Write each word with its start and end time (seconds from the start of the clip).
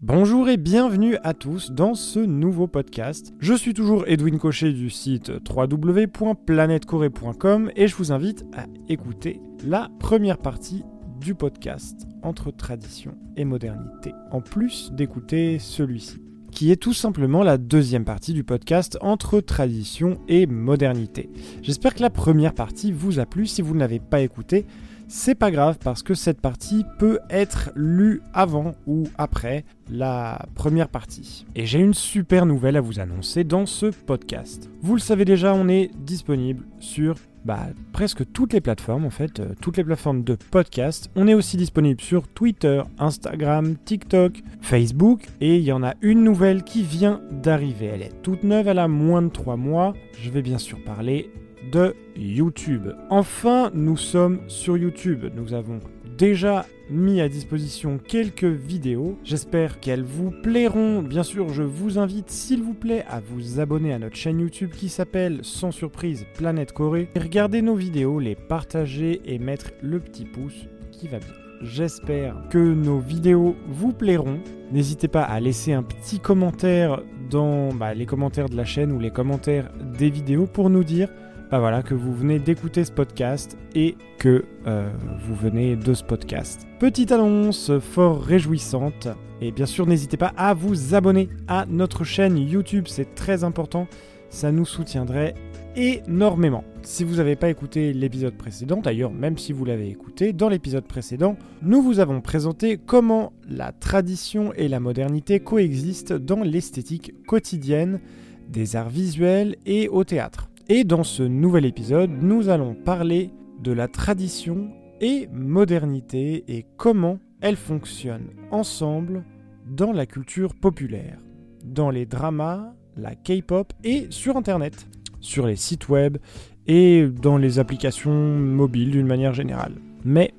Bonjour 0.00 0.48
et 0.48 0.58
bienvenue 0.58 1.16
à 1.24 1.34
tous 1.34 1.72
dans 1.72 1.94
ce 1.94 2.20
nouveau 2.20 2.68
podcast. 2.68 3.34
Je 3.40 3.52
suis 3.52 3.74
toujours 3.74 4.04
Edwin 4.06 4.38
Cochet 4.38 4.72
du 4.72 4.90
site 4.90 5.32
www.planetcorée.com 5.50 7.72
et 7.74 7.88
je 7.88 7.96
vous 7.96 8.12
invite 8.12 8.44
à 8.56 8.66
écouter 8.88 9.40
la 9.64 9.88
première 9.98 10.38
partie 10.38 10.84
du 11.20 11.34
podcast 11.34 12.06
entre 12.22 12.52
tradition 12.52 13.16
et 13.36 13.44
modernité, 13.44 14.12
en 14.30 14.40
plus 14.40 14.92
d'écouter 14.92 15.58
celui-ci, 15.58 16.22
qui 16.52 16.70
est 16.70 16.76
tout 16.76 16.94
simplement 16.94 17.42
la 17.42 17.58
deuxième 17.58 18.04
partie 18.04 18.34
du 18.34 18.44
podcast 18.44 18.98
entre 19.00 19.40
tradition 19.40 20.18
et 20.28 20.46
modernité. 20.46 21.28
J'espère 21.60 21.96
que 21.96 22.02
la 22.02 22.10
première 22.10 22.54
partie 22.54 22.92
vous 22.92 23.18
a 23.18 23.26
plu. 23.26 23.48
Si 23.48 23.62
vous 23.62 23.74
ne 23.74 23.80
l'avez 23.80 23.98
pas 23.98 24.20
écouté, 24.20 24.64
c'est 25.08 25.34
pas 25.34 25.50
grave 25.50 25.78
parce 25.82 26.02
que 26.02 26.14
cette 26.14 26.40
partie 26.40 26.84
peut 26.98 27.18
être 27.30 27.70
lue 27.74 28.20
avant 28.34 28.74
ou 28.86 29.04
après 29.16 29.64
la 29.90 30.46
première 30.54 30.88
partie. 30.88 31.46
Et 31.54 31.66
j'ai 31.66 31.78
une 31.78 31.94
super 31.94 32.46
nouvelle 32.46 32.76
à 32.76 32.80
vous 32.80 33.00
annoncer 33.00 33.42
dans 33.42 33.66
ce 33.66 33.86
podcast. 33.86 34.70
Vous 34.82 34.94
le 34.94 35.00
savez 35.00 35.24
déjà, 35.24 35.54
on 35.54 35.68
est 35.68 35.90
disponible 35.96 36.66
sur 36.78 37.16
bah, 37.44 37.68
presque 37.92 38.30
toutes 38.32 38.52
les 38.52 38.60
plateformes 38.60 39.06
en 39.06 39.10
fait, 39.10 39.40
euh, 39.40 39.54
toutes 39.60 39.78
les 39.78 39.84
plateformes 39.84 40.22
de 40.22 40.36
podcast. 40.50 41.10
On 41.16 41.26
est 41.26 41.34
aussi 41.34 41.56
disponible 41.56 42.00
sur 42.00 42.28
Twitter, 42.28 42.82
Instagram, 42.98 43.76
TikTok, 43.76 44.42
Facebook 44.60 45.26
et 45.40 45.56
il 45.56 45.62
y 45.62 45.72
en 45.72 45.82
a 45.82 45.94
une 46.02 46.22
nouvelle 46.22 46.62
qui 46.62 46.82
vient 46.82 47.22
d'arriver. 47.30 47.86
Elle 47.86 48.02
est 48.02 48.22
toute 48.22 48.42
neuve, 48.42 48.68
elle 48.68 48.78
a 48.78 48.88
moins 48.88 49.22
de 49.22 49.28
3 49.28 49.56
mois. 49.56 49.94
Je 50.20 50.28
vais 50.30 50.42
bien 50.42 50.58
sûr 50.58 50.82
parler 50.84 51.30
de 51.70 51.94
YouTube. 52.16 52.88
Enfin, 53.10 53.70
nous 53.74 53.96
sommes 53.96 54.40
sur 54.48 54.76
YouTube. 54.76 55.26
Nous 55.34 55.54
avons 55.54 55.80
déjà 56.16 56.66
mis 56.90 57.20
à 57.20 57.28
disposition 57.28 57.98
quelques 57.98 58.44
vidéos. 58.44 59.18
J'espère 59.24 59.80
qu'elles 59.80 60.02
vous 60.02 60.30
plairont. 60.30 61.02
Bien 61.02 61.22
sûr, 61.22 61.50
je 61.50 61.62
vous 61.62 61.98
invite, 61.98 62.30
s'il 62.30 62.62
vous 62.62 62.74
plaît, 62.74 63.04
à 63.08 63.20
vous 63.20 63.60
abonner 63.60 63.92
à 63.92 63.98
notre 63.98 64.16
chaîne 64.16 64.40
YouTube 64.40 64.70
qui 64.70 64.88
s'appelle, 64.88 65.40
sans 65.42 65.70
surprise, 65.70 66.26
Planète 66.34 66.72
Corée. 66.72 67.08
Regardez 67.16 67.62
nos 67.62 67.76
vidéos, 67.76 68.18
les 68.18 68.34
partager 68.34 69.20
et 69.24 69.38
mettre 69.38 69.70
le 69.82 70.00
petit 70.00 70.24
pouce 70.24 70.66
qui 70.90 71.08
va 71.08 71.18
bien. 71.18 71.28
J'espère 71.60 72.36
que 72.50 72.58
nos 72.58 72.98
vidéos 72.98 73.56
vous 73.66 73.92
plairont. 73.92 74.38
N'hésitez 74.72 75.08
pas 75.08 75.22
à 75.22 75.40
laisser 75.40 75.72
un 75.72 75.82
petit 75.82 76.20
commentaire 76.20 77.02
dans 77.30 77.72
bah, 77.72 77.94
les 77.94 78.06
commentaires 78.06 78.48
de 78.48 78.56
la 78.56 78.64
chaîne 78.64 78.92
ou 78.92 79.00
les 79.00 79.10
commentaires 79.10 79.70
des 79.98 80.08
vidéos 80.08 80.46
pour 80.46 80.70
nous 80.70 80.84
dire 80.84 81.08
bah 81.50 81.60
voilà, 81.60 81.82
que 81.82 81.94
vous 81.94 82.12
venez 82.12 82.38
d'écouter 82.38 82.84
ce 82.84 82.92
podcast 82.92 83.56
et 83.74 83.96
que 84.18 84.44
euh, 84.66 84.90
vous 85.20 85.34
venez 85.34 85.76
de 85.76 85.94
ce 85.94 86.04
podcast. 86.04 86.66
Petite 86.78 87.10
annonce 87.10 87.72
fort 87.78 88.22
réjouissante. 88.22 89.08
Et 89.40 89.50
bien 89.50 89.64
sûr, 89.64 89.86
n'hésitez 89.86 90.18
pas 90.18 90.34
à 90.36 90.52
vous 90.52 90.94
abonner 90.94 91.30
à 91.46 91.64
notre 91.66 92.04
chaîne 92.04 92.36
YouTube, 92.36 92.84
c'est 92.86 93.14
très 93.14 93.44
important. 93.44 93.86
Ça 94.28 94.52
nous 94.52 94.66
soutiendrait 94.66 95.34
énormément. 95.74 96.64
Si 96.82 97.02
vous 97.02 97.16
n'avez 97.16 97.36
pas 97.36 97.48
écouté 97.48 97.94
l'épisode 97.94 98.34
précédent, 98.34 98.80
d'ailleurs 98.82 99.12
même 99.12 99.38
si 99.38 99.54
vous 99.54 99.64
l'avez 99.64 99.88
écouté, 99.88 100.34
dans 100.34 100.50
l'épisode 100.50 100.84
précédent, 100.84 101.36
nous 101.62 101.80
vous 101.80 101.98
avons 101.98 102.20
présenté 102.20 102.76
comment 102.76 103.32
la 103.48 103.72
tradition 103.72 104.52
et 104.54 104.68
la 104.68 104.80
modernité 104.80 105.40
coexistent 105.40 106.12
dans 106.12 106.42
l'esthétique 106.42 107.14
quotidienne 107.26 108.00
des 108.48 108.76
arts 108.76 108.90
visuels 108.90 109.56
et 109.64 109.88
au 109.88 110.04
théâtre. 110.04 110.47
Et 110.70 110.84
dans 110.84 111.02
ce 111.02 111.22
nouvel 111.22 111.64
épisode, 111.64 112.10
nous 112.10 112.50
allons 112.50 112.74
parler 112.74 113.30
de 113.62 113.72
la 113.72 113.88
tradition 113.88 114.70
et 115.00 115.26
modernité 115.32 116.44
et 116.46 116.66
comment 116.76 117.20
elles 117.40 117.56
fonctionnent 117.56 118.34
ensemble 118.50 119.24
dans 119.66 119.92
la 119.92 120.04
culture 120.04 120.54
populaire, 120.54 121.16
dans 121.64 121.88
les 121.88 122.04
dramas, 122.04 122.74
la 122.98 123.14
K-pop 123.14 123.72
et 123.82 124.08
sur 124.10 124.36
Internet, 124.36 124.86
sur 125.20 125.46
les 125.46 125.56
sites 125.56 125.88
web 125.88 126.18
et 126.66 127.06
dans 127.06 127.38
les 127.38 127.58
applications 127.58 128.12
mobiles 128.12 128.90
d'une 128.90 129.06
manière 129.06 129.32
générale. 129.32 129.76
Mais 130.04 130.34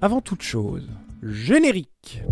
avant 0.00 0.20
toute 0.20 0.42
chose, 0.42 0.88
générique 1.20 2.22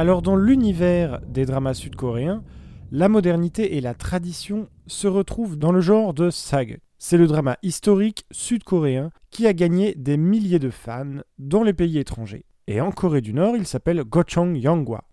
Alors 0.00 0.22
dans 0.22 0.34
l'univers 0.34 1.20
des 1.28 1.44
dramas 1.44 1.74
sud-coréens, 1.74 2.42
la 2.90 3.10
modernité 3.10 3.76
et 3.76 3.82
la 3.82 3.92
tradition 3.92 4.66
se 4.86 5.06
retrouvent 5.06 5.58
dans 5.58 5.72
le 5.72 5.82
genre 5.82 6.14
de 6.14 6.30
sag. 6.30 6.80
C'est 6.96 7.18
le 7.18 7.26
drama 7.26 7.58
historique 7.62 8.24
sud-coréen 8.30 9.10
qui 9.28 9.46
a 9.46 9.52
gagné 9.52 9.94
des 9.94 10.16
milliers 10.16 10.58
de 10.58 10.70
fans 10.70 11.20
dans 11.38 11.62
les 11.62 11.74
pays 11.74 11.98
étrangers. 11.98 12.46
Et 12.66 12.80
en 12.80 12.92
Corée 12.92 13.20
du 13.20 13.34
Nord, 13.34 13.58
il 13.58 13.66
s'appelle 13.66 14.04
Gochong 14.04 14.56
Yangwa. 14.56 15.04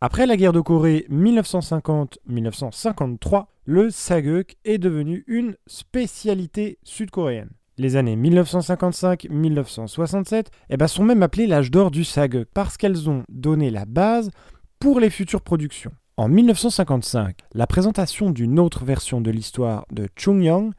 Après 0.00 0.24
la 0.24 0.38
guerre 0.38 0.54
de 0.54 0.60
Corée 0.60 1.04
1950-1953, 1.10 3.44
le 3.66 3.90
sageuk 3.90 4.56
est 4.64 4.78
devenu 4.78 5.24
une 5.26 5.56
spécialité 5.66 6.78
sud-coréenne. 6.84 7.50
Les 7.82 7.96
années 7.96 8.14
1955-1967 8.14 10.46
eh 10.70 10.76
ben, 10.76 10.86
sont 10.86 11.02
même 11.02 11.24
appelées 11.24 11.48
l'âge 11.48 11.72
d'or 11.72 11.90
du 11.90 12.04
SAG 12.04 12.44
parce 12.54 12.76
qu'elles 12.76 13.10
ont 13.10 13.24
donné 13.28 13.72
la 13.72 13.86
base 13.86 14.30
pour 14.78 15.00
les 15.00 15.10
futures 15.10 15.42
productions. 15.42 15.90
En 16.16 16.28
1955, 16.28 17.40
la 17.54 17.66
présentation 17.66 18.30
d'une 18.30 18.60
autre 18.60 18.84
version 18.84 19.20
de 19.20 19.32
l'histoire 19.32 19.84
de 19.90 20.08
Chung-Young 20.14 20.74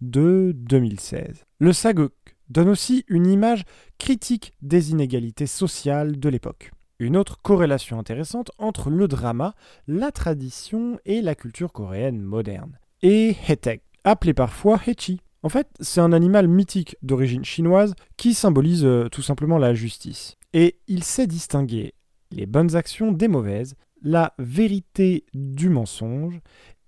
de 0.00 0.52
2016. 0.54 1.44
Le 1.58 1.72
Saguk 1.72 2.12
donne 2.48 2.68
aussi 2.68 3.04
une 3.08 3.26
image 3.26 3.64
critique 3.98 4.52
des 4.62 4.90
inégalités 4.90 5.46
sociales 5.46 6.18
de 6.18 6.28
l'époque. 6.28 6.70
Une 6.98 7.16
autre 7.16 7.40
corrélation 7.42 7.98
intéressante 7.98 8.50
entre 8.58 8.88
le 8.90 9.06
drama, 9.06 9.54
la 9.86 10.10
tradition 10.12 10.98
et 11.04 11.20
la 11.20 11.34
culture 11.34 11.72
coréenne 11.72 12.22
moderne. 12.22 12.78
Et 13.02 13.36
Hetek, 13.46 13.82
appelé 14.04 14.32
parfois 14.32 14.80
Hechi. 14.86 15.20
En 15.42 15.48
fait, 15.48 15.68
c'est 15.80 16.00
un 16.00 16.12
animal 16.12 16.48
mythique 16.48 16.96
d'origine 17.02 17.44
chinoise 17.44 17.94
qui 18.16 18.32
symbolise 18.32 18.84
euh, 18.84 19.08
tout 19.08 19.22
simplement 19.22 19.58
la 19.58 19.74
justice. 19.74 20.36
Et 20.54 20.78
il 20.88 21.04
sait 21.04 21.26
distinguer 21.26 21.92
les 22.30 22.46
bonnes 22.46 22.74
actions 22.74 23.12
des 23.12 23.28
mauvaises, 23.28 23.74
la 24.02 24.34
vérité 24.38 25.24
du 25.34 25.68
mensonge, 25.68 26.40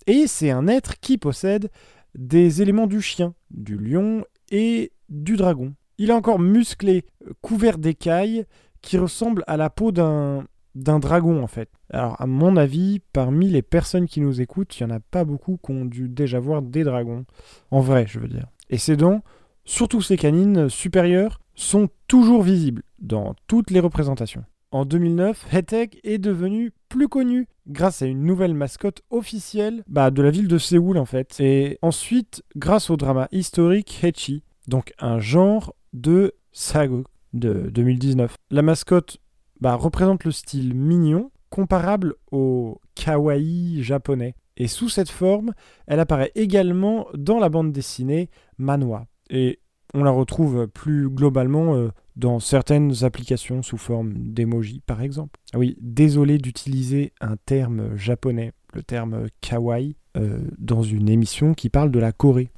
et 0.06 0.26
c'est 0.26 0.50
un 0.50 0.68
être 0.68 0.98
qui 1.00 1.18
possède 1.18 1.70
des 2.14 2.62
éléments 2.62 2.86
du 2.86 3.02
chien, 3.02 3.34
du 3.50 3.76
lion 3.76 4.24
et 4.50 4.92
du 5.08 5.36
dragon. 5.36 5.74
Il 5.98 6.10
est 6.10 6.14
encore 6.14 6.38
musclé, 6.38 7.04
couvert 7.40 7.78
d'écailles, 7.78 8.44
qui 8.82 8.98
ressemble 8.98 9.42
à 9.46 9.56
la 9.56 9.70
peau 9.70 9.92
d'un 9.92 10.44
d'un 10.74 11.00
dragon 11.00 11.42
en 11.42 11.46
fait. 11.46 11.70
Alors 11.90 12.20
à 12.20 12.26
mon 12.26 12.56
avis, 12.56 13.00
parmi 13.12 13.48
les 13.48 13.62
personnes 13.62 14.06
qui 14.06 14.20
nous 14.20 14.40
écoutent, 14.40 14.78
il 14.78 14.86
n'y 14.86 14.92
en 14.92 14.96
a 14.96 15.00
pas 15.00 15.24
beaucoup 15.24 15.58
qui 15.62 15.72
ont 15.72 15.84
dû 15.84 16.08
déjà 16.08 16.38
voir 16.38 16.62
des 16.62 16.84
dragons. 16.84 17.24
En 17.70 17.80
vrai, 17.80 18.06
je 18.06 18.20
veux 18.20 18.28
dire. 18.28 18.46
Et 18.70 18.78
ses 18.78 18.96
dents, 18.96 19.22
surtout 19.64 20.02
ses 20.02 20.16
canines 20.16 20.68
supérieures, 20.68 21.40
sont 21.54 21.88
toujours 22.06 22.42
visibles 22.42 22.82
dans 23.00 23.34
toutes 23.48 23.70
les 23.70 23.80
représentations. 23.80 24.44
En 24.70 24.84
2009, 24.84 25.46
Hetek 25.52 25.98
est 26.04 26.18
devenu 26.18 26.72
plus 26.88 27.08
connu 27.08 27.48
grâce 27.66 28.02
à 28.02 28.06
une 28.06 28.22
nouvelle 28.22 28.54
mascotte 28.54 29.02
officielle 29.10 29.82
bah, 29.88 30.10
de 30.10 30.22
la 30.22 30.30
ville 30.30 30.48
de 30.48 30.58
Séoul 30.58 30.98
en 30.98 31.06
fait. 31.06 31.40
Et 31.40 31.78
ensuite, 31.80 32.42
grâce 32.54 32.90
au 32.90 32.96
drama 32.96 33.28
historique 33.32 33.98
Hechi, 34.02 34.42
donc 34.68 34.92
un 34.98 35.18
genre 35.18 35.74
de 35.92 36.34
sago 36.52 37.04
de 37.32 37.70
2019. 37.72 38.36
La 38.50 38.62
mascotte 38.62 39.18
bah, 39.60 39.74
représente 39.74 40.24
le 40.24 40.30
style 40.30 40.74
mignon, 40.74 41.30
comparable 41.50 42.14
au 42.30 42.80
kawaii 42.94 43.82
japonais. 43.82 44.34
Et 44.56 44.68
sous 44.68 44.88
cette 44.88 45.10
forme, 45.10 45.52
elle 45.86 46.00
apparaît 46.00 46.32
également 46.34 47.06
dans 47.14 47.38
la 47.38 47.48
bande 47.48 47.72
dessinée 47.72 48.28
Manhwa. 48.58 49.06
Et 49.30 49.60
on 49.94 50.04
la 50.04 50.10
retrouve 50.10 50.66
plus 50.68 51.08
globalement 51.08 51.74
euh, 51.74 51.88
dans 52.16 52.40
certaines 52.40 53.04
applications 53.04 53.62
sous 53.62 53.78
forme 53.78 54.12
d'emoji, 54.14 54.82
par 54.84 55.00
exemple. 55.00 55.38
Ah 55.54 55.58
oui, 55.58 55.76
désolé 55.80 56.38
d'utiliser 56.38 57.12
un 57.20 57.36
terme 57.36 57.96
japonais, 57.96 58.52
le 58.74 58.82
terme 58.82 59.28
kawaii, 59.40 59.96
euh, 60.16 60.40
dans 60.58 60.82
une 60.82 61.08
émission 61.08 61.54
qui 61.54 61.70
parle 61.70 61.90
de 61.90 62.00
la 62.00 62.12
Corée. 62.12 62.50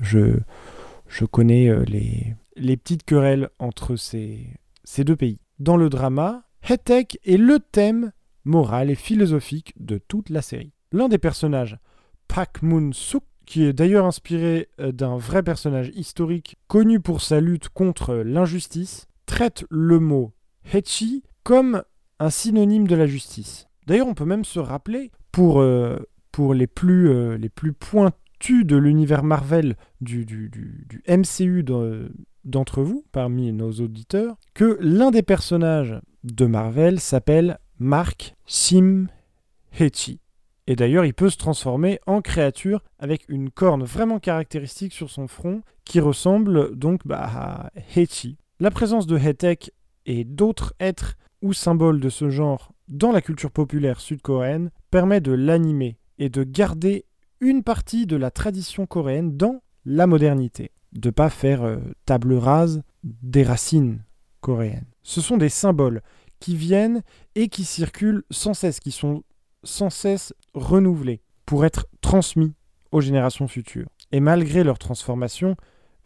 Je, 0.00 0.38
je 1.08 1.24
connais 1.24 1.68
euh, 1.68 1.84
les, 1.84 2.34
les 2.56 2.76
petites 2.76 3.04
querelles 3.04 3.50
entre 3.58 3.96
ces, 3.96 4.46
ces 4.84 5.04
deux 5.04 5.16
pays. 5.16 5.38
Dans 5.58 5.76
le 5.76 5.88
drama, 5.88 6.44
Hetek 6.68 7.18
est 7.24 7.36
le 7.36 7.60
thème 7.60 8.12
moral 8.44 8.90
et 8.90 8.94
philosophique 8.94 9.72
de 9.78 9.98
toute 9.98 10.30
la 10.30 10.42
série. 10.42 10.72
L'un 10.92 11.08
des 11.08 11.18
personnages, 11.18 11.78
Pak 12.28 12.62
Moon 12.62 12.92
Suk, 12.92 13.22
qui 13.44 13.64
est 13.64 13.72
d'ailleurs 13.72 14.06
inspiré 14.06 14.68
euh, 14.80 14.92
d'un 14.92 15.16
vrai 15.16 15.42
personnage 15.42 15.90
historique 15.94 16.56
connu 16.66 17.00
pour 17.00 17.20
sa 17.20 17.40
lutte 17.40 17.68
contre 17.68 18.14
l'injustice, 18.14 19.06
traite 19.26 19.64
le 19.70 20.00
mot 20.00 20.32
Hechi 20.72 21.22
comme 21.42 21.82
un 22.18 22.30
synonyme 22.30 22.88
de 22.88 22.96
la 22.96 23.06
justice. 23.06 23.68
D'ailleurs, 23.86 24.08
on 24.08 24.14
peut 24.14 24.24
même 24.24 24.44
se 24.44 24.58
rappeler, 24.58 25.12
pour, 25.30 25.60
euh, 25.60 25.98
pour 26.32 26.54
les, 26.54 26.66
plus, 26.66 27.08
euh, 27.08 27.36
les 27.36 27.48
plus 27.48 27.72
de 28.40 28.76
l'univers 28.76 29.22
Marvel 29.22 29.76
du, 30.00 30.26
MCU 31.08 31.64
d'entre 32.44 32.82
vous, 32.82 33.04
parmi 33.12 33.52
nos 33.52 33.72
auditeurs, 33.72 34.36
que 34.54 34.78
l'un 34.80 35.10
des 35.10 35.22
personnages 35.22 36.00
de 36.24 36.46
Marvel 36.46 37.00
s'appelle 37.00 37.58
Mark 37.78 38.34
Sim 38.46 39.06
Hechi. 39.78 40.20
Et 40.68 40.76
d'ailleurs, 40.76 41.04
il 41.04 41.14
peut 41.14 41.30
se 41.30 41.36
transformer 41.36 42.00
en 42.06 42.20
créature 42.22 42.82
avec 42.98 43.28
une 43.28 43.50
corne 43.50 43.84
vraiment 43.84 44.18
caractéristique 44.18 44.92
sur 44.92 45.10
son 45.10 45.28
front 45.28 45.62
qui 45.84 46.00
ressemble 46.00 46.76
donc 46.76 47.02
bah, 47.04 47.22
à 47.22 47.70
Hechi. 47.94 48.36
La 48.58 48.70
présence 48.70 49.06
de 49.06 49.16
Hetek 49.16 49.72
et 50.06 50.24
d'autres 50.24 50.74
êtres 50.80 51.16
ou 51.42 51.52
symboles 51.52 52.00
de 52.00 52.08
ce 52.08 52.30
genre 52.30 52.72
dans 52.88 53.12
la 53.12 53.20
culture 53.20 53.50
populaire 53.50 54.00
sud-coréenne 54.00 54.70
permet 54.90 55.20
de 55.20 55.32
l'animer 55.32 55.98
et 56.18 56.28
de 56.30 56.42
garder 56.42 57.04
une 57.40 57.62
partie 57.62 58.06
de 58.06 58.16
la 58.16 58.30
tradition 58.30 58.86
coréenne 58.86 59.36
dans 59.36 59.62
la 59.84 60.06
modernité, 60.06 60.72
de 60.92 61.10
pas 61.10 61.30
faire 61.30 61.62
euh, 61.62 61.78
table 62.04 62.34
rase 62.34 62.82
des 63.04 63.42
racines 63.42 64.02
coréennes. 64.40 64.86
Ce 65.02 65.20
sont 65.20 65.36
des 65.36 65.48
symboles 65.48 66.02
qui 66.40 66.56
viennent 66.56 67.02
et 67.34 67.48
qui 67.48 67.64
circulent 67.64 68.24
sans 68.30 68.54
cesse, 68.54 68.80
qui 68.80 68.92
sont 68.92 69.22
sans 69.62 69.90
cesse 69.90 70.34
renouvelés 70.54 71.22
pour 71.44 71.64
être 71.64 71.86
transmis 72.00 72.54
aux 72.92 73.00
générations 73.00 73.48
futures. 73.48 73.88
Et 74.12 74.20
malgré 74.20 74.64
leur 74.64 74.78
transformation, 74.78 75.56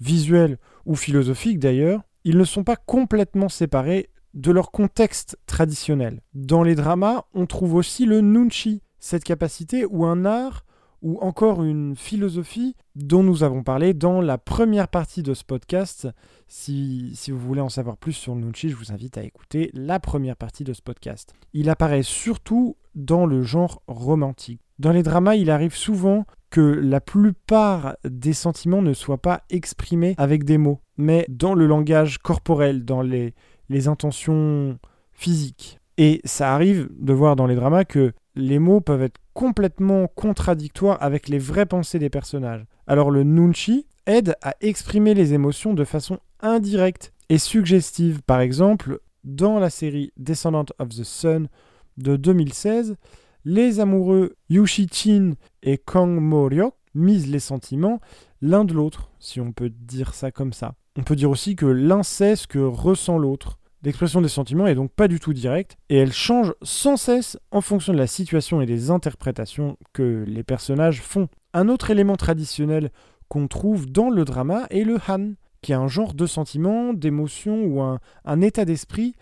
visuelle 0.00 0.59
ou 0.87 0.94
philosophique 0.94 1.59
d'ailleurs, 1.59 2.03
ils 2.25 2.38
ne 2.38 2.44
sont 2.44 2.65
pas 2.65 2.76
complètement 2.76 3.49
séparés 3.49 4.11
de 4.35 4.53
leur 4.53 4.71
contexte 4.71 5.38
traditionnel. 5.47 6.21
Dans 6.35 6.62
les 6.62 6.75
dramas, 6.75 7.25
on 7.35 7.47
trouve 7.47 7.75
aussi 7.75 8.06
le 8.06 8.21
nunchi, 8.21 8.83
cette 8.99 9.25
capacité 9.25 9.85
ou 9.85 10.05
un 10.05 10.25
art 10.25 10.65
ou 11.02 11.19
encore 11.20 11.62
une 11.62 11.97
philosophie 11.97 12.76
dont 12.94 13.23
nous 13.23 13.43
avons 13.43 13.62
parlé 13.62 13.94
dans 13.94 14.20
la 14.20 14.38
première 14.38 14.88
partie 14.88 15.23
de 15.23 15.35
ce 15.35 15.44
podcast. 15.44 16.08
Si, 16.49 17.12
si, 17.14 17.31
vous 17.31 17.38
voulez 17.38 17.61
en 17.61 17.69
savoir 17.69 17.97
plus 17.97 18.12
sur 18.12 18.35
le 18.35 18.41
Nunchi, 18.43 18.69
je 18.69 18.76
vous 18.76 18.93
invite 18.93 19.17
à 19.19 19.23
écouter 19.23 19.70
la 19.73 20.00
première 20.00 20.37
partie 20.37 20.64
de 20.64 20.73
ce 20.73 20.82
podcast. 20.82 21.32
Il 21.52 21.70
apparaît 21.70 22.02
surtout 22.02 22.76
dans 22.94 23.26
le 23.26 23.43
genre 23.43 23.82
romantique. 23.87 24.61
Dans 24.79 24.93
les 24.93 25.02
dramas, 25.02 25.37
il 25.37 25.50
arrive 25.50 25.75
souvent 25.75 26.25
que 26.50 26.61
la 26.61 27.00
plupart 27.00 27.97
des 28.05 28.32
sentiments 28.32 28.82
ne 28.82 28.93
soient 28.93 29.23
pas 29.23 29.43
exprimés 29.50 30.14
avec 30.19 30.44
des 30.44 30.58
mots, 30.58 30.81
mais 30.97 31.25
dans 31.29 31.55
le 31.55 31.67
langage 31.67 32.19
corporel, 32.19 32.85
dans 32.85 33.02
les, 33.02 33.35
les 33.69 33.88
intentions 33.88 34.79
physiques. 35.12 35.79
Et 35.97 36.20
ça 36.25 36.55
arrive 36.55 36.88
de 36.99 37.12
voir 37.12 37.37
dans 37.37 37.47
les 37.47 37.55
dramas 37.55 37.85
que 37.85 38.12
les 38.35 38.59
mots 38.59 38.81
peuvent 38.81 39.03
être 39.03 39.21
complètement 39.35 40.06
contradictoires 40.09 41.03
avec 41.03 41.29
les 41.29 41.38
vraies 41.38 41.67
pensées 41.67 41.99
des 41.99 42.11
personnages. 42.11 42.65
Alors 42.87 43.11
le 43.11 43.23
nunchi 43.23 43.87
aide 44.06 44.37
à 44.43 44.55
exprimer 44.61 45.15
les 45.15 45.35
émotions 45.35 45.75
de 45.75 45.85
façon 45.85 46.19
indirecte 46.41 47.12
et 47.29 47.38
suggestive. 47.38 48.23
Par 48.23 48.41
exemple, 48.41 49.00
dans 49.25 49.59
la 49.59 49.71
série 49.71 50.12
Descendant 50.17 50.67
of 50.79 50.88
the 50.88 51.05
Sun 51.05 51.49
de 51.97 52.17
2016, 52.17 52.97
les 53.44 53.81
amoureux 53.81 54.37
Yushi-chin 54.49 55.33
et 55.62 55.79
Kang 55.79 56.19
Moryok 56.21 56.75
misent 56.94 57.31
les 57.31 57.40
sentiments 57.40 58.00
l'un 58.43 58.64
de 58.64 58.75
l'autre, 58.75 59.11
si 59.19 59.40
on 59.40 59.52
peut 59.52 59.71
dire 59.71 60.14
ça 60.14 60.31
comme 60.31 60.52
ça. 60.52 60.75
On 60.97 61.02
peut 61.02 61.16
dire 61.16 61.31
aussi 61.31 61.57
que 61.57 61.66
l'un 61.66 62.02
sait 62.02 62.37
ce 62.37 62.47
que 62.47 62.59
ressent 62.59 63.19
l'autre. 63.19 63.59
L'expression 63.83 64.21
des 64.21 64.29
sentiments 64.29 64.67
est 64.67 64.75
donc 64.75 64.93
pas 64.93 65.09
du 65.09 65.19
tout 65.21 65.33
directe 65.33 65.79
et 65.89 65.97
elle 65.97 66.13
change 66.13 66.53
sans 66.61 66.99
cesse 66.99 67.39
en 67.51 67.63
fonction 67.63 67.95
de 67.95 67.99
la 67.99 68.07
situation 68.07 68.61
et 68.61 68.67
des 68.67 68.91
interprétations 68.91 69.79
que 69.95 70.23
les 70.27 70.43
personnages 70.43 71.01
font. 71.01 71.29
Un 71.55 71.69
autre 71.69 71.91
élément 71.91 72.17
traditionnel 72.17 72.91
qu'on 73.29 73.49
trouve 73.49 73.91
dans 73.91 74.11
le 74.11 74.27
drama 74.27 74.67
est 74.69 74.85
le 74.85 74.99
han, 75.09 75.33
qui 75.63 75.73
est 75.73 75.77
un 75.77 75.89
genre 75.89 76.13
de 76.13 76.27
sentiment, 76.27 76.93
d'émotion 76.93 77.65
ou 77.65 77.81
un, 77.81 78.01
un 78.27 78.41
état 78.43 78.67
d'esprit 78.67 79.15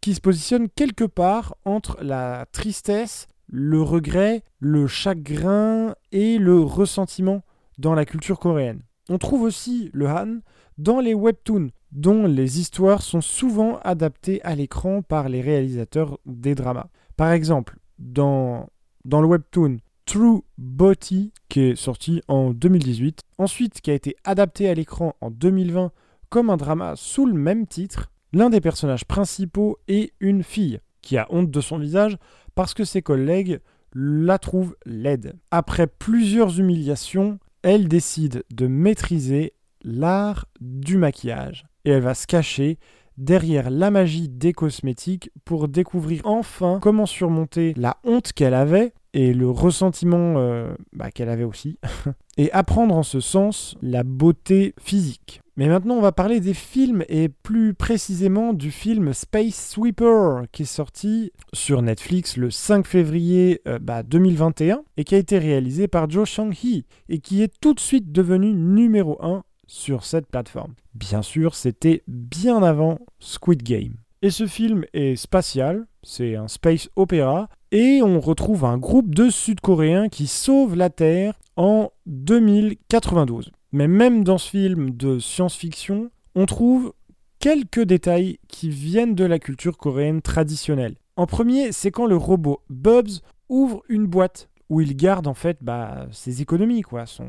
qui 0.00 0.14
se 0.14 0.20
positionne 0.22 0.70
quelque 0.70 1.04
part 1.04 1.56
entre 1.66 1.98
la 2.02 2.46
tristesse, 2.52 3.26
le 3.48 3.82
regret, 3.82 4.44
le 4.60 4.86
chagrin 4.86 5.94
et 6.10 6.38
le 6.38 6.58
ressentiment 6.60 7.42
dans 7.76 7.94
la 7.94 8.06
culture 8.06 8.38
coréenne. 8.38 8.82
On 9.10 9.18
trouve 9.18 9.42
aussi 9.42 9.90
le 9.92 10.06
han 10.06 10.38
dans 10.78 11.00
les 11.00 11.12
webtoons, 11.12 11.70
dont 11.92 12.26
les 12.26 12.60
histoires 12.60 13.02
sont 13.02 13.20
souvent 13.20 13.78
adaptées 13.82 14.42
à 14.42 14.54
l'écran 14.54 15.02
par 15.02 15.28
les 15.28 15.40
réalisateurs 15.40 16.18
des 16.26 16.54
dramas. 16.54 16.88
Par 17.16 17.32
exemple, 17.32 17.78
dans, 17.98 18.68
le 19.04 19.26
webtoon 19.26 19.78
True 20.06 20.42
Body, 20.58 21.32
qui 21.48 21.60
est 21.60 21.76
sorti 21.76 22.22
en 22.28 22.50
2018, 22.50 23.22
ensuite 23.38 23.80
qui 23.80 23.90
a 23.90 23.94
été 23.94 24.16
adapté 24.24 24.68
à 24.68 24.74
l'écran 24.74 25.14
en 25.20 25.30
2020 25.30 25.92
comme 26.28 26.50
un 26.50 26.56
drama 26.56 26.94
sous 26.96 27.26
le 27.26 27.34
même 27.34 27.66
titre, 27.66 28.10
l'un 28.32 28.50
des 28.50 28.60
personnages 28.60 29.04
principaux 29.04 29.78
est 29.88 30.12
une 30.20 30.42
fille 30.42 30.80
qui 31.02 31.16
a 31.18 31.26
honte 31.30 31.50
de 31.50 31.60
son 31.60 31.78
visage 31.78 32.16
parce 32.54 32.74
que 32.74 32.84
ses 32.84 33.02
collègues 33.02 33.60
la 33.94 34.38
trouvent 34.38 34.76
laide. 34.86 35.34
Après 35.50 35.86
plusieurs 35.86 36.60
humiliations, 36.60 37.38
elle 37.62 37.88
décide 37.88 38.44
de 38.50 38.66
maîtriser 38.66 39.54
l'art 39.82 40.46
du 40.60 40.96
maquillage 40.96 41.69
et 41.84 41.90
elle 41.90 42.02
va 42.02 42.14
se 42.14 42.26
cacher 42.26 42.78
derrière 43.16 43.70
la 43.70 43.90
magie 43.90 44.28
des 44.28 44.52
cosmétiques 44.52 45.30
pour 45.44 45.68
découvrir 45.68 46.22
enfin 46.24 46.78
comment 46.80 47.06
surmonter 47.06 47.74
la 47.76 47.98
honte 48.04 48.32
qu'elle 48.32 48.54
avait 48.54 48.92
et 49.12 49.34
le 49.34 49.50
ressentiment 49.50 50.34
euh, 50.36 50.72
bah, 50.92 51.10
qu'elle 51.10 51.28
avait 51.28 51.44
aussi, 51.44 51.78
et 52.36 52.50
apprendre 52.52 52.94
en 52.94 53.02
ce 53.02 53.20
sens 53.20 53.76
la 53.82 54.04
beauté 54.04 54.74
physique. 54.80 55.40
Mais 55.56 55.68
maintenant, 55.68 55.96
on 55.96 56.00
va 56.00 56.12
parler 56.12 56.40
des 56.40 56.54
films 56.54 57.04
et 57.08 57.28
plus 57.28 57.74
précisément 57.74 58.54
du 58.54 58.70
film 58.70 59.12
Space 59.12 59.72
Sweeper 59.72 60.44
qui 60.52 60.62
est 60.62 60.66
sorti 60.66 61.32
sur 61.52 61.82
Netflix 61.82 62.36
le 62.36 62.50
5 62.50 62.86
février 62.86 63.60
2021 63.66 64.74
euh, 64.74 64.78
bah, 64.78 64.82
et 64.96 65.04
qui 65.04 65.14
a 65.14 65.18
été 65.18 65.38
réalisé 65.38 65.86
par 65.86 66.08
Joe 66.08 66.26
Shang-hee 66.26 66.86
et 67.10 67.18
qui 67.18 67.42
est 67.42 67.52
tout 67.60 67.74
de 67.74 67.80
suite 67.80 68.10
devenu 68.10 68.54
numéro 68.54 69.18
1 69.22 69.42
sur 69.70 70.04
cette 70.04 70.26
plateforme. 70.26 70.74
Bien 70.94 71.22
sûr, 71.22 71.54
c'était 71.54 72.02
bien 72.08 72.60
avant 72.60 72.98
Squid 73.20 73.62
Game. 73.62 73.94
Et 74.20 74.30
ce 74.30 74.48
film 74.48 74.84
est 74.92 75.14
spatial, 75.14 75.86
c'est 76.02 76.34
un 76.34 76.48
space 76.48 76.90
opéra, 76.96 77.48
et 77.70 78.02
on 78.02 78.18
retrouve 78.18 78.64
un 78.64 78.78
groupe 78.78 79.14
de 79.14 79.30
Sud-Coréens 79.30 80.08
qui 80.08 80.26
sauvent 80.26 80.74
la 80.74 80.90
Terre 80.90 81.38
en 81.56 81.92
2092. 82.06 83.52
Mais 83.70 83.86
même 83.86 84.24
dans 84.24 84.38
ce 84.38 84.50
film 84.50 84.90
de 84.90 85.20
science-fiction, 85.20 86.10
on 86.34 86.46
trouve 86.46 86.92
quelques 87.38 87.84
détails 87.84 88.40
qui 88.48 88.70
viennent 88.70 89.14
de 89.14 89.24
la 89.24 89.38
culture 89.38 89.78
coréenne 89.78 90.20
traditionnelle. 90.20 90.96
En 91.14 91.26
premier, 91.26 91.70
c'est 91.70 91.92
quand 91.92 92.06
le 92.06 92.16
robot 92.16 92.60
Bubs 92.70 93.20
ouvre 93.48 93.82
une 93.88 94.06
boîte 94.06 94.49
où 94.70 94.80
il 94.80 94.96
garde 94.96 95.26
en 95.26 95.34
fait 95.34 95.58
bah, 95.60 96.06
ses 96.12 96.40
économies, 96.40 96.82
quoi, 96.82 97.04
son, 97.04 97.28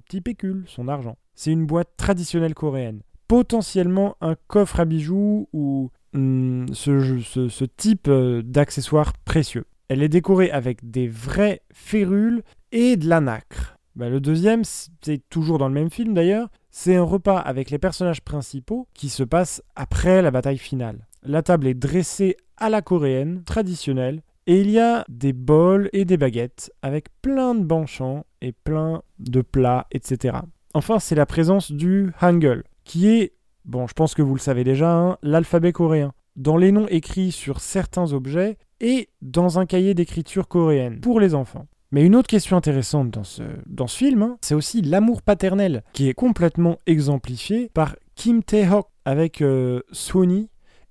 petit 0.00 0.20
pécule, 0.20 0.64
son 0.66 0.88
argent. 0.88 1.16
C'est 1.34 1.52
une 1.52 1.64
boîte 1.64 1.96
traditionnelle 1.96 2.54
coréenne. 2.54 3.00
Potentiellement 3.28 4.16
un 4.20 4.34
coffre 4.48 4.80
à 4.80 4.84
bijoux 4.84 5.48
ou 5.54 5.90
hmm, 6.12 6.66
ce, 6.72 7.64
type 7.64 8.08
euh, 8.08 8.42
d'accessoires 8.42 9.14
précieux. 9.24 9.64
Elle 9.88 10.02
est 10.02 10.08
décorée 10.08 10.50
avec 10.50 10.90
des 10.90 11.08
vraies 11.08 11.62
férules 11.72 12.42
et 12.72 12.96
de 12.96 13.08
la 13.08 13.20
nacre. 13.20 13.78
Bah, 13.94 14.08
le 14.08 14.20
deuxième, 14.20 14.62
c'est 14.64 15.28
toujours 15.28 15.58
dans 15.58 15.68
le 15.68 15.74
même 15.74 15.90
film 15.90 16.14
d'ailleurs, 16.14 16.48
c'est 16.70 16.96
un 16.96 17.02
repas 17.02 17.38
avec 17.38 17.70
les 17.70 17.78
personnages 17.78 18.22
principaux 18.22 18.88
qui 18.92 19.08
se 19.08 19.22
passe 19.22 19.62
après 19.76 20.20
la 20.20 20.30
bataille 20.30 20.58
finale. 20.58 21.06
La 21.22 21.42
table 21.42 21.68
est 21.68 21.74
dressée 21.74 22.36
à 22.56 22.70
la 22.70 22.82
coréenne, 22.82 23.44
traditionnelle, 23.44 24.22
et 24.46 24.60
il 24.60 24.70
y 24.70 24.78
a 24.78 25.04
des 25.08 25.32
bols 25.32 25.88
et 25.92 26.04
des 26.04 26.16
baguettes 26.16 26.72
avec 26.82 27.06
plein 27.20 27.54
de 27.54 27.64
banchants 27.64 28.24
et 28.40 28.52
plein 28.52 29.02
de 29.18 29.40
plats, 29.40 29.86
etc. 29.92 30.38
Enfin, 30.74 30.98
c'est 30.98 31.14
la 31.14 31.26
présence 31.26 31.70
du 31.70 32.12
Hangul, 32.20 32.64
qui 32.84 33.08
est, 33.08 33.34
bon, 33.64 33.86
je 33.86 33.94
pense 33.94 34.14
que 34.14 34.22
vous 34.22 34.34
le 34.34 34.40
savez 34.40 34.64
déjà, 34.64 34.92
hein, 34.92 35.18
l'alphabet 35.22 35.72
coréen. 35.72 36.12
Dans 36.34 36.56
les 36.56 36.72
noms 36.72 36.88
écrits 36.88 37.30
sur 37.30 37.60
certains 37.60 38.12
objets 38.12 38.56
et 38.80 39.10
dans 39.20 39.58
un 39.58 39.66
cahier 39.66 39.94
d'écriture 39.94 40.48
coréenne 40.48 41.00
pour 41.00 41.20
les 41.20 41.34
enfants. 41.34 41.66
Mais 41.90 42.04
une 42.04 42.16
autre 42.16 42.26
question 42.26 42.56
intéressante 42.56 43.10
dans 43.10 43.22
ce, 43.22 43.42
film, 43.86 44.22
hein, 44.22 44.38
c'est 44.40 44.54
aussi 44.54 44.80
l'amour 44.80 45.20
paternel, 45.20 45.84
qui 45.92 46.08
est 46.08 46.14
complètement 46.14 46.78
exemplifié 46.86 47.70
par 47.74 47.96
Kim 48.14 48.42
Tae-hok 48.42 48.86
avec 49.04 49.42
euh, 49.42 49.82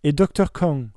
et 0.04 0.12
Dr. 0.14 0.52
Kang 0.52 0.90